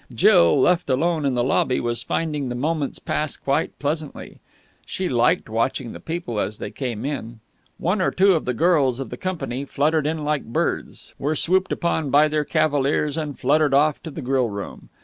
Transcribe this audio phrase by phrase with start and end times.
[0.11, 4.39] Jill, left alone in the lobby, was finding the moments pass quite pleasantly.
[4.83, 7.39] She liked watching the people as they came in.
[7.77, 11.71] One or two of the girls of the company fluttered in like birds, were swooped
[11.71, 14.89] upon by their cavaliers, and fluttered off to the grill room.